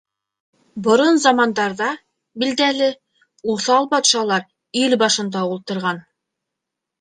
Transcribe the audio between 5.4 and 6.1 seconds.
ултырған.